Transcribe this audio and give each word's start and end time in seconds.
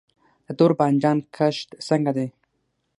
د 0.45 0.47
تور 0.57 0.71
بانجان 0.79 1.17
کښت 1.35 1.69
څنګه 1.87 2.11
دی؟ 2.17 2.27